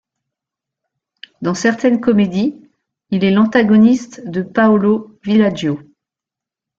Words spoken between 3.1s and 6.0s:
il est l'antagoniste de Paolo Villaggio.